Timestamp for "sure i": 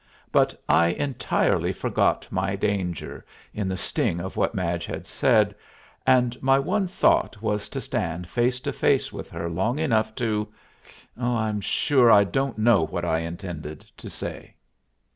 11.61-12.23